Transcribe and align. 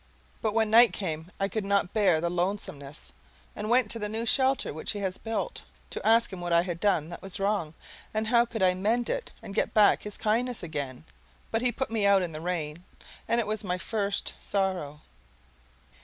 But 0.41 0.55
when 0.55 0.71
night 0.71 0.93
came 0.93 1.29
I 1.39 1.47
could 1.47 1.63
not 1.63 1.93
bear 1.93 2.19
the 2.19 2.31
lonesomeness, 2.31 3.13
and 3.55 3.69
went 3.69 3.91
to 3.91 3.99
the 3.99 4.09
new 4.09 4.25
shelter 4.25 4.73
which 4.73 4.93
he 4.93 4.99
has 5.01 5.19
built, 5.19 5.61
to 5.91 6.03
ask 6.03 6.33
him 6.33 6.41
what 6.41 6.51
I 6.51 6.63
had 6.63 6.79
done 6.79 7.09
that 7.09 7.21
was 7.21 7.39
wrong 7.39 7.75
and 8.11 8.25
how 8.25 8.41
I 8.41 8.45
could 8.45 8.77
mend 8.77 9.11
it 9.11 9.31
and 9.43 9.53
get 9.53 9.75
back 9.75 10.01
his 10.01 10.17
kindness 10.17 10.63
again; 10.63 11.05
but 11.51 11.61
he 11.61 11.71
put 11.71 11.91
me 11.91 12.07
out 12.07 12.23
in 12.23 12.31
the 12.31 12.41
rain, 12.41 12.83
and 13.27 13.39
it 13.39 13.45
was 13.45 13.63
my 13.63 13.77
first 13.77 14.33
sorrow. 14.41 15.01